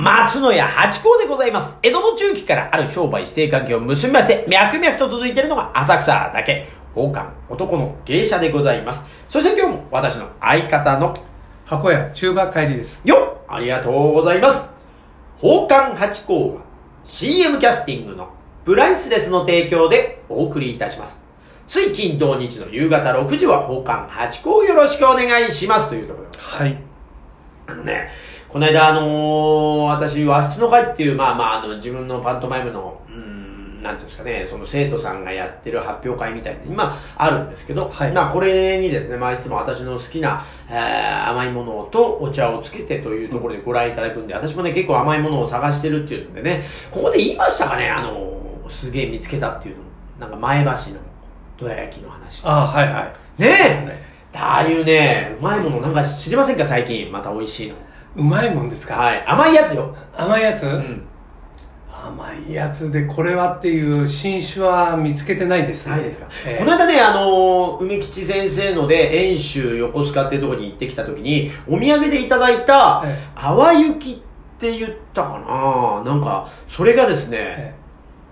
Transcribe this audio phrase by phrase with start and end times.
[0.00, 1.78] 松野屋八甲でございます。
[1.82, 9.04] 江戸の中期からある商売指定関係を結びまして、脈々と続いているのが浅草だけ、宝冠男の芸者でございます。
[9.28, 11.12] そして今日も私の相方の、
[11.66, 13.06] 箱屋中馬帰りです。
[13.06, 14.70] よっありがとうございます。
[15.42, 16.62] 宝冠八甲は
[17.04, 18.30] CM キャスティングの
[18.64, 21.22] プライスレスの提供でお送りいたします。
[21.68, 26.82] つい金土日の夕方6時は宝冠八甲をよろしくお願いしますというところではい。
[27.66, 28.10] あのね、
[28.52, 49.82] この間、あのー私、和室の会っていう、まあまあ、あの、自分のパントマイムの、うーん、なんていうんですかね、その生徒さんがやってる発表会みたいな、今、あるんですけど、はいまあ、これにですね、まあ、いつも私の好きな、えー甘いものとお茶をつけてというところでご覧いただくんで、私もね、結構甘いものを探してるっていうのでね、ここで言いましたかね、あのーすげえ見つけたっていうの。
[50.20, 50.76] なんか、前橋の
[51.58, 52.42] どら焼きの話。
[52.44, 53.42] あはいはい。
[53.42, 57.74] ねえねああいうね、うまいものなんか知りませんか最近、また美味しいの。
[58.16, 59.24] うまいもんですか、はい。
[59.26, 59.94] 甘いやつよ。
[60.16, 61.02] 甘いやつ、うん。
[61.92, 65.96] 甘いやつでこれはっていう新種は見つけてないですね。
[65.96, 66.26] ないですか？
[66.46, 74.16] ええこの間ね、あのー梅吉先生ので、遠州横須賀っていうところに行ってきた時に、お土産でいただいたええ、淡雪っ
[74.58, 76.10] て言ったかな？
[76.10, 77.74] なんか、それがですね、え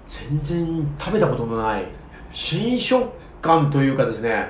[0.08, 1.84] 全然食べたことのない、
[2.30, 3.06] 新食
[3.42, 4.48] 感というかですね、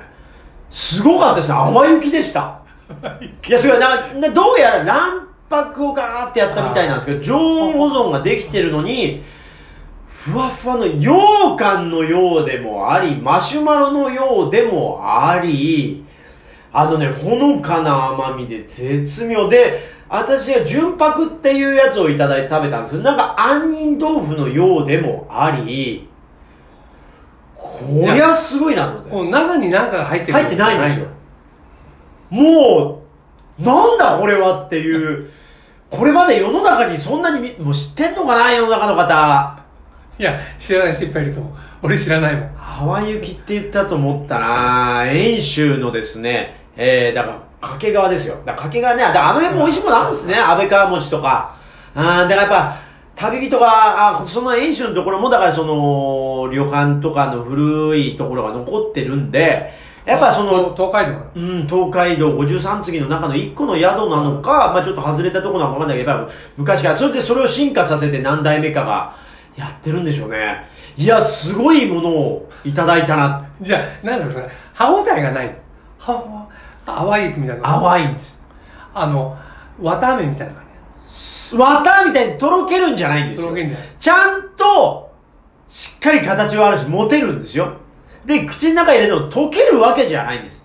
[0.71, 1.55] すごかったですね。
[1.55, 2.61] 淡雪でした。
[3.47, 3.79] いや、すごい。
[3.79, 9.23] なんか、などうやら卵白をガーってやったみたいなんですけど、常温保存ができてるのに、
[10.07, 11.09] ふわふわの羊
[11.57, 16.05] 羹のようでもあり、マシュマロのようでもあり、
[16.71, 26.09] あのね、ほのかな甘みで絶妙で、私が純白っていうやつをいただいて食べたんですけど、なんか杏仁豆腐のようでもあり、
[27.55, 29.11] こりゃすごいなと思って。
[29.11, 31.07] こう中に何かが入ってる入ってないんですよ。
[32.29, 32.98] もう、
[33.59, 35.29] なんだこれはっていう、
[35.89, 39.59] これまで世の中にそんなにみ、もう知ってんのかな世の中の方。
[40.17, 41.53] いや、知らない人いっぱいいると思う。
[41.83, 42.49] 俺知らないもん。
[42.57, 48.35] 淡雪って言ったと思ったな遠州のですね、えー、だから、掛川ですよ。
[48.45, 50.35] だから掛川ね、あの辺も美味しいものあるんですね。
[50.35, 51.55] 安倍川餅とか。
[51.95, 52.77] あーだからやっぱ、
[53.15, 59.73] 旅人が、あその遠州のところも、だからその、旅館とかの古いところが残ってるんで、
[60.09, 69.15] やっぱその、東海道うん、東海道53次の中の1個の宿なのか、まあちょっと外れたところなのかわかんないけど、昔から、それでそれを進化させて何代目かが
[69.55, 70.67] やってるんでしょうね。
[70.97, 73.47] いや、すごいものをいただいたな。
[73.61, 75.55] じゃあ、なんですかそれ、歯応えがない。
[75.99, 76.47] は、は、
[76.85, 77.63] 淡い雪みたいな。
[77.79, 78.39] 淡いんです。
[78.93, 79.37] あの、
[79.79, 80.63] 綿飴みたいな感
[81.57, 83.37] 綿みたいにとろけるんじゃないんでじ。
[83.37, 83.55] すよとろ。
[83.57, 85.11] けんじゃないちゃんと、
[85.67, 87.73] しっかり形はあるし、持てるんですよ。
[88.29, 90.63] で、口の中入れても溶けるわけじゃないんです。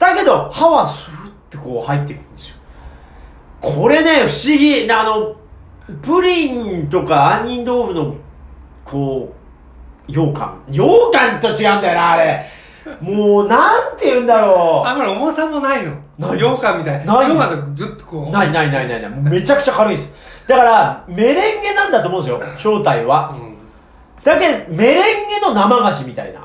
[0.00, 2.56] だけど、歯はスルってこう入っていくんですよ。
[3.60, 4.84] これね、不思議。
[4.88, 5.36] なあの、
[6.02, 8.16] プリンとか杏仁豆腐の、
[8.84, 9.32] こ
[10.08, 10.60] う、羊羹。
[10.66, 12.46] 羊羹と違うんだよな、あれ。
[13.00, 15.92] もう、なんて言うんだろあんまり重さもないの。
[16.18, 17.14] ない羊羹みたいな。
[17.14, 18.28] ない羊羹とずっとこう。
[18.28, 18.30] う。
[18.32, 19.10] ないないないないない。
[19.10, 20.12] めちゃくちゃ軽いです。
[20.48, 23.30] だから、メレンゲなんだと思うんですよ、正体は。
[23.30, 23.54] うん。
[24.24, 26.40] だけど、メレンゲの生菓子みたいな。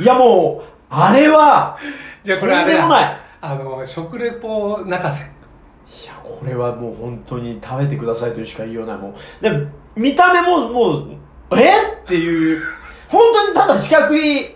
[0.00, 1.78] いやもう、あれは、
[2.22, 3.18] じゃあこれあれとんでもないだ。
[3.40, 5.24] あの、食レポ泣かせ。
[5.24, 8.96] いや、これはもう本当に食べてくださいとしか言いようない。
[8.98, 9.66] もう、でも、
[9.96, 11.16] 見た目ももう、
[11.52, 11.70] え？
[12.02, 12.62] っていう、
[13.08, 14.54] 本当にただ四角い、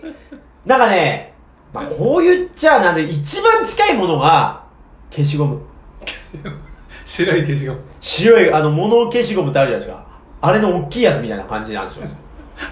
[0.65, 1.35] なんかね、
[1.73, 4.63] まあこう言っちゃなんで、一番近いものが、
[5.11, 5.61] 消しゴム。
[7.05, 7.81] 白い消しゴム。
[8.01, 10.07] 白い、あの、物消しゴムってあるじゃないですか。
[10.41, 12.07] あれの大きいやつみたいな感じなんですよ。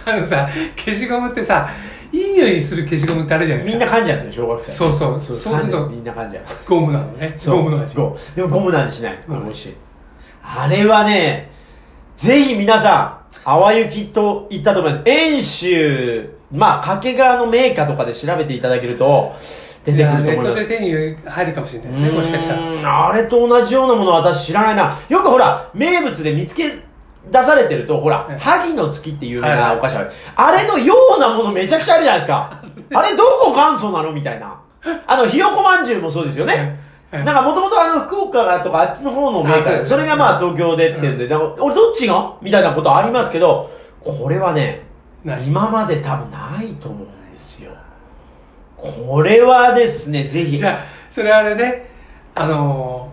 [0.05, 1.69] あのさ、消しゴムってさ、
[2.13, 3.85] いい匂いする消しゴムってあるじゃないですか。
[3.85, 4.73] みんな噛んじゃうんですよ、小学生。
[4.73, 6.45] そうそうそうすると噛んでみんな噛んじゃう。
[6.69, 7.35] ゴムなのね。
[7.37, 7.97] そうゴムの味。
[7.97, 9.19] ゴムでもゴムの味しない。
[9.29, 9.77] うん美味しい。
[10.43, 11.51] あれはね、
[12.17, 15.09] ぜひ皆さん、淡雪と言ったと思います。
[15.09, 19.35] 遠州、まあ、掛川のメーカーとかで調べていただけると、
[19.85, 20.69] 出てくると思います。
[20.69, 22.61] で手に入るかもしれないね、もしかしたら。
[22.61, 24.99] うーんあれと同じようなものは私知らないな。
[25.09, 26.65] よくほら、名物で見つけ
[27.27, 30.11] 出されてると、ほらはい、萩の月っていう有名はいはないお菓子ある。
[30.37, 32.63] あれのようなものめちゃくちゃあるじゃないですか。
[32.95, 34.55] あれどこ元祖なのみたいな。
[35.07, 36.55] あの、ひよこまんじゅうもそうですよね。
[36.55, 43.69] はいなんかもともとあの福岡とかあっちの方のメーカーで、あそれがまあ東京でっていうんで、俺どっちがみたいなことありますけど、
[43.99, 44.83] これはね、
[45.25, 47.73] 今まで多分ないと思うんですよ。
[48.77, 50.57] これはですね、ぜひ。
[50.57, 50.79] じゃあ、
[51.11, 51.91] それあれね、
[52.37, 53.13] あの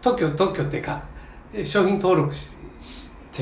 [0.00, 1.02] ー、特許、特許っていうか、
[1.54, 2.55] え商品登録しし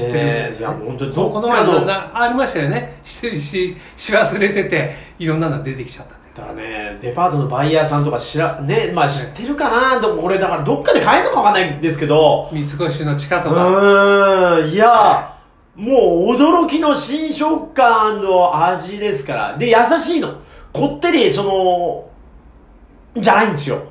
[0.00, 0.56] してる。
[0.58, 3.00] いや、本当にどこの前の、ありましたよね。
[3.05, 6.14] してしし忘れてて、いろんなの出てきちゃった。
[6.35, 13.56] だからね、デパートのバイヤーさんとか知ら、ね、まあ知ってるかな、でも俺だからどっかで買えるのかわかんないんですけど、三越の地下うとか。
[13.56, 15.37] ーん、いや、
[15.76, 19.56] もう驚きの新食感の味ですから。
[19.58, 20.35] で、優しいの。
[20.73, 23.82] こってり、その、じゃないんですよ。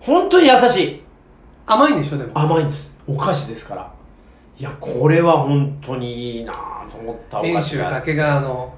[0.00, 1.02] 本当に優しい。
[1.66, 2.30] 甘いんでしょ、でも。
[2.34, 2.94] 甘いんです。
[3.06, 3.90] お菓子ですから。
[4.56, 7.62] いや、これは本当にいいなぁと思ったお菓遠子が。
[7.62, 8.74] 州掛川の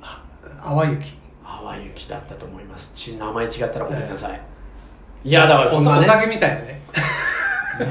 [0.00, 0.22] は
[0.60, 1.14] 淡雪。
[1.44, 2.92] 淡雪だったと思います。
[2.94, 4.40] ち名前違ったらごめんなさい。
[5.24, 6.06] いや、だからおおそんなね。
[6.06, 6.80] 酒みたいだね。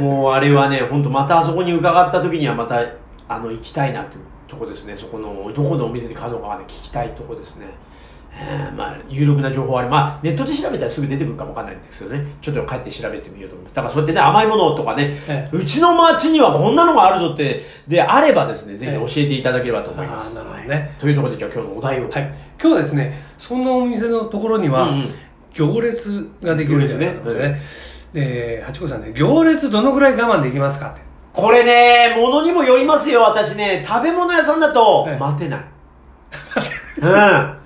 [0.01, 2.83] もうあれはね、本当またあそこに伺った時にはまた、
[3.27, 4.95] あの、行きたいなというとこですね。
[4.97, 7.67] そこの、どこのお店で買うのかはね、聞きたいとこですね。
[8.31, 12.25] えーまあ、有力な情報あり、まあ、ネットで調べたらすぐ出てくるかもわかんないんですけどね。
[12.41, 13.75] ちょっと帰って調べてみようと思って。
[13.75, 20.29] だからそうやってね、甘いものとかね、えうちの町にはこんなのがあるぞって、であればですね、ぜひ教えていただければと思います。
[20.29, 22.09] あーなるほどねというところで、じゃあ今日のお題を。
[22.09, 22.21] はい。
[22.61, 24.89] 今日はですね、そんなお店のところには、
[25.53, 27.61] 行列ができるんじゃないかと思うんですね。
[28.13, 31.01] で、八子さんね、行列どのぐらい我慢できますかって。
[31.33, 33.85] これね、物にもよりますよ、私ね。
[33.87, 35.59] 食べ物屋さんだとええ、待てない。
[37.01, 37.57] うん。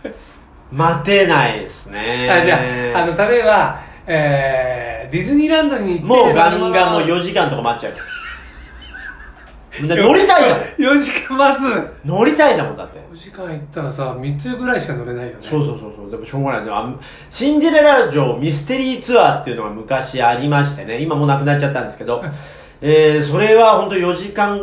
[0.74, 2.28] 待てないですね。
[2.30, 2.58] あじゃ
[2.96, 8.14] あ、あの、例えば、えー、ディズニーランドに行ってもうガンガンもう4時間とか待っちゃいます。
[9.81, 10.98] 乗りたいだもん。
[10.98, 13.00] 4時間待つ乗りたいんだもん、だって。
[13.14, 15.38] 4時間行ったらさ、3つぐらいしか乗れないよね。
[15.42, 16.12] そうそうそうそう。
[16.12, 16.72] でもしょうがないね。
[17.30, 21.00] シンデレラ城ミステリーツアーっていうのが昔ありましてね。
[21.00, 22.24] 今もうなくなっちゃったんですけど。
[22.81, 24.60] えー、それは本当4時間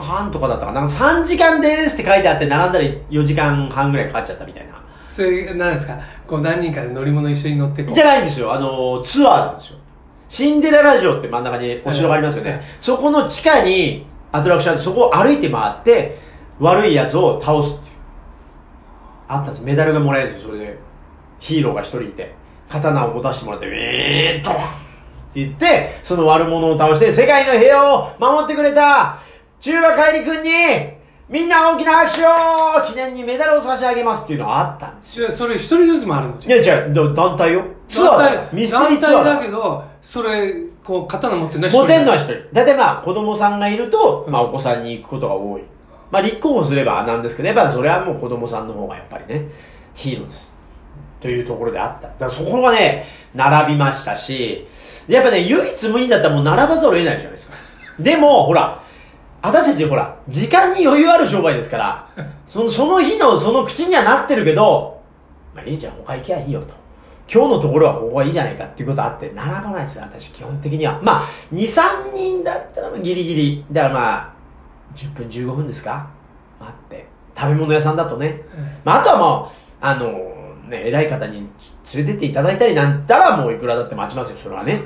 [0.00, 0.80] 半とかだったかな。
[0.82, 4.83] なんか3時間ですって書いてあって並んだら4時間半ぐらいかかっちゃったみたいな。
[5.14, 5.96] それ、何ですか？
[6.26, 8.52] こう何人かで乗り物一緒に乗ってこうじゃないんですよ。
[8.52, 9.78] あの、ツアーなんですよ。
[10.28, 12.50] シンデレラ城って真ん中にお城がありますよね。
[12.50, 16.18] はいそこの地下にアトラクションあって、そこを歩いて回って、
[16.58, 17.94] 悪い奴を倒すっていう。
[19.28, 19.64] あったんです。
[19.64, 20.78] メダルがもらえるんですよ、それで。
[21.38, 22.34] ヒーローが一人いて、
[22.68, 24.60] 刀を持たせてもらって、ウィーンとって
[25.34, 29.20] 言って、その悪者を倒して、世界の平和を守ってくれた、
[29.60, 30.50] 中馬帰り君に、
[31.28, 35.26] みんな大きな拍手を記念にメダルを差し上げますっていうのがあったんですよ。
[35.28, 37.64] じゃあそれ一人ずつ回るのいや、違う、だ団体よ。
[37.88, 40.54] ツアーだよ団体ミステリーツアー団体だだけど、それ、
[40.84, 42.34] こう、刀持ってない持てんのは一人。
[42.34, 42.42] 人。
[42.52, 45.62] だいたいまあ、子供さんがいると、うんまあ、お子さんに行くことが多い。
[46.10, 49.48] まあ、立候補すればなんですけど、やっぱそれはもう子供さんの方がやっぱりね、
[49.94, 50.52] ヒーローです。
[51.20, 52.08] というところであった。
[52.08, 54.68] だからそこがね、並びましたし、
[55.08, 57.54] やっぱね、唯一無二だったらもう並ばざるを得ないじゃないですか。
[57.98, 58.83] でも、ほら、
[59.46, 62.08] 私たちほら、時間に余裕ある商売ですから、
[62.48, 65.00] そのその日のその口にはなってるけど、
[65.54, 66.68] まあいいじゃん、他行きゃいいよと。
[67.32, 70.98] 今日のところはここがいいじゃないかっていうことあって、並ばないですよ、私、基本的には。
[71.02, 73.64] まあ、2、3人だったらまあギリギリ。
[73.70, 74.28] だからまあ、
[74.96, 76.06] 10分、15分ですか？
[76.58, 77.06] 待って。
[77.36, 78.40] 食べ物屋さんだとね。
[78.84, 80.06] まあ、あとはもう、あの、
[80.68, 81.46] ね、偉い方に
[81.94, 84.80] 連れてっていただいたりなんたらもういくらだって待ちますよ、それはね。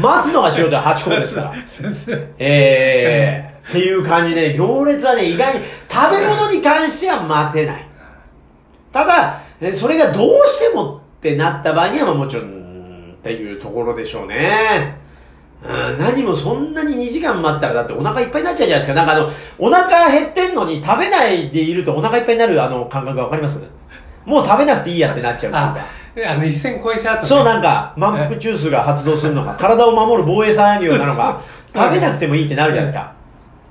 [0.00, 1.54] 待つのが仕事は8個ですから。
[1.66, 2.12] 先生。
[2.38, 7.86] ええっていう感じで、行列はね、意外に食べ物に関しては待てない。
[8.92, 14.96] ただ、えそれがどうしてもってなった場合には、まあもちろん、っていうところでしょうね。
[15.62, 18.94] うん、何もそんなに2時間待ったらだってお腹いっぱいになっちゃうじゃないですか。
[18.94, 23.60] なんかあの、お腹減ってんのに食べないでいるとお腹いっぱいになるあの感覚わかります？
[24.24, 25.80] もう食べなくていいやってなっちゃうっていうあか。、
[26.26, 27.28] あの、一線超えちゃうとね。
[27.28, 31.42] そうなんか、満腹中枢が発動するのか、体を守る防衛作業なのか、
[31.74, 33.12] 食べなくてもいいってなるじゃないですか。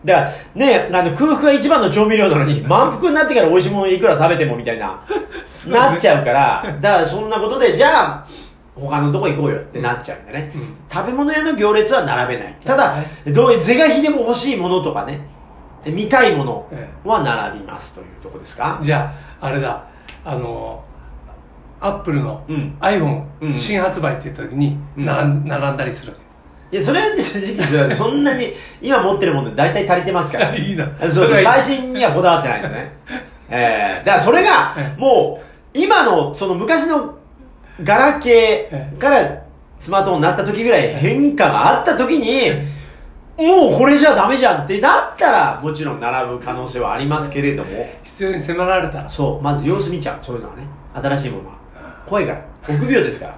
[0.06, 5.02] だから、ね、あの空腹が一番の調味料なのに、 満腹になってから美味しいものいくら食べてもみたいな、
[5.68, 8.26] なっちゃうから、だからそんなことで、 じゃあ、
[8.76, 10.52] 他のとこ行こうよってなっちゃうんでね。
[10.56, 12.56] うん食べ物屋の行列は並べない。
[12.66, 12.96] ただ、
[13.28, 15.19] どういう、是が非でも欲しいものとかね、
[15.86, 18.80] 見たいものえは並びますというところですか？
[18.81, 19.81] じゃあ、あれだ、
[20.26, 20.81] あの、
[21.81, 26.14] アップルのうん iPhone うん新発売っていう時に、うんな並んだりする。
[26.71, 30.54] いや、それはね正直 そんなに、今持ってるもので大体足りてますから。
[30.56, 32.92] いいなそうそう、それはいい最新にはこだわってないんですね。
[33.52, 37.16] ええだからそれがえ、えもう、今の、その昔の
[37.83, 39.21] ガラケえーから
[39.80, 42.52] スマートフォンになった時ぐらい変化があった時に、
[43.38, 49.09] もうこれじゃダメじゃんってなったら、もちろん並ぶ可能性はありますけれども、必要に迫られたら。
[49.09, 50.64] そう、まず様子見ちゃう、そういうのはね。
[50.94, 51.58] 新しいものは。
[52.09, 52.42] 怖いから。
[52.68, 53.35] 臆病ですから。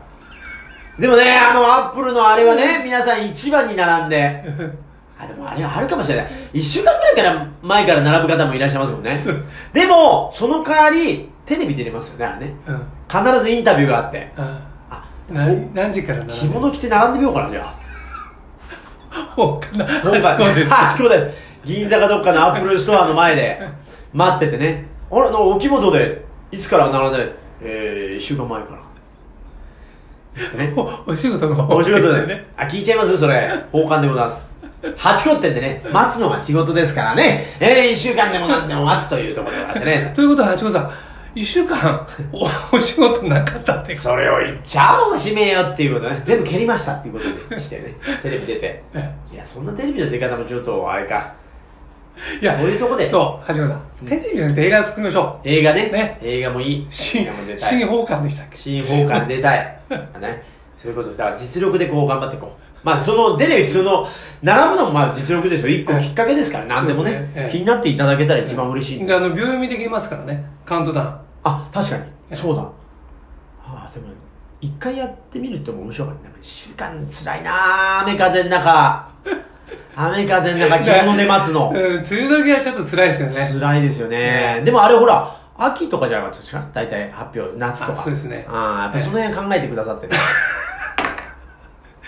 [1.00, 4.44] でもね、あの、アップルのあれはね、皆さん一番に並んで、
[5.18, 6.32] あ、でもあれはあるかもしれない。
[6.54, 9.18] 一週間ぐらいから前から並ぶ方もいらっしゃいますもんね。
[9.74, 12.56] でも、その代わり、テレビ出れますよね、あれね。
[12.68, 12.82] うん。
[13.08, 14.32] 必ずインタビューがあって。
[14.38, 14.60] あ
[14.90, 17.66] あ、何何時から並ん着物着て並んでみようかな、じゃ。
[17.66, 17.76] あ。
[19.12, 21.34] あそこです。
[21.36, 21.52] で。
[21.66, 23.62] 銀座かどっかのアップルストアの前で、
[24.14, 24.88] 待っててね。
[25.12, 28.82] あれ、お着物で、いつから並んで、えー、1週間前から。
[30.58, 32.48] ね、おお仕事の方お仕事でね。
[32.58, 33.18] あ、聞いちゃいます？
[33.18, 33.66] それ。
[33.72, 34.52] 奉還でございます。
[34.98, 37.46] 八個ってんでね、待つのが仕事ですからね。
[37.60, 40.12] えー、一週間でもなんでも待つというところでございましてね。
[40.16, 40.92] ということは、八子さん、
[41.36, 46.22] 一週間お お仕事なかったってそれを言っちゃおう、締めよっていうことね。
[46.26, 47.94] 全部蹴りましたっていうことでしてね。
[48.24, 48.84] テレビ出て。
[48.96, 51.34] えいや、そんなテレビの出方もちょっと、あれか。
[52.42, 53.10] いやそういうとこで。
[53.10, 55.48] そう、八子さん、テレビじゃなくて映画作りましょう。
[55.48, 55.90] 映画ね。
[55.90, 56.88] ね映画もいい。
[56.90, 57.28] 新。
[57.58, 58.58] 新奉還でしたっけ？
[58.58, 59.80] 新奉還出たい。
[60.22, 60.44] ね。
[60.82, 61.18] そういうことです。
[61.18, 62.62] だから実力でこう頑張っていこう。
[62.84, 64.08] まあ、その、出る、その、
[64.42, 65.70] 並ぶのもまあ実力ですよ。
[65.70, 69.08] 一個きっかけですから、何でもね気になっていただけたら一番嬉しいんで。
[69.08, 71.16] で、あの、秒読みできますからね、カウントダウン。
[71.44, 72.04] あ、確かに。
[72.04, 72.64] ええそうだ。
[72.64, 72.72] あ
[73.66, 74.08] あ、でも、
[74.62, 76.24] 一回やってみるっても面白かった。
[76.24, 77.52] でも一週間辛いな
[78.00, 79.10] あ雨風の中。
[79.96, 81.78] 雨風の中、着物で待つの うん、。
[81.78, 83.50] 梅雨時はちょっと辛いですよね。
[83.60, 84.62] 辛いですよね。
[84.64, 86.64] でもあれほら、秋とかじゃなかったですか？
[86.74, 87.94] 大体発表、夏とか。
[87.94, 90.14] あそうですねああ、やっぱりその辺考えてくださってる。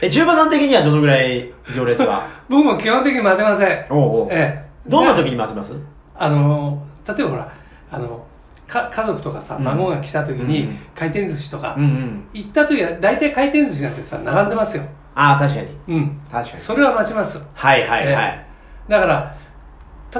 [0.01, 2.27] え、中馬さん的にはどのぐらい行列は？
[2.49, 3.85] 僕も基本的に待てません。
[3.89, 4.63] おうおうええ。
[4.87, 5.73] どんな時でに待ちます？
[6.17, 7.47] あの、例えばほら、
[7.91, 8.25] あの、
[8.67, 12.23] か家族とかさ、うん孫が来た時に、うん回転寿司とか、うんうん。
[12.33, 14.83] 行った時は大体回転寿司なんてさ、並んでますよ。
[15.15, 15.67] ああ、確かに。
[15.87, 16.21] うん。
[16.31, 16.61] 確かに。
[16.61, 17.39] それは待ちます。
[17.53, 18.45] はいはいはい。
[18.87, 19.35] だから、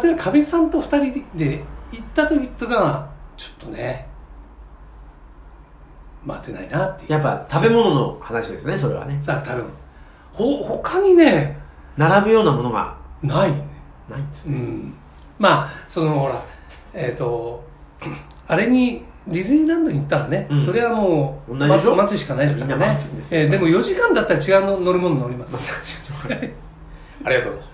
[0.02, 4.08] 例えば、かみさんと二人で行った時とかは、ちょっとね、
[6.26, 7.12] 待てないなって。
[7.12, 9.22] やっぱ食べ物の話ですね、それはね。
[9.24, 9.66] さあ、多分。
[10.32, 11.60] ほ、他にね、
[11.98, 13.66] 並ぶようなものがないね。
[14.10, 14.58] うないんですね。
[14.58, 14.94] ん。
[15.38, 16.42] まあ、その、ほら、
[16.94, 17.64] えっ、と、
[18.48, 22.98] あれに、ディズニーランドに行ったらね、うんそれはもう待つ待つしかないですからね
[23.30, 25.62] でえーでも4時間だったら違うの乗り物乗ります。
[27.26, 27.73] ありがとうございます。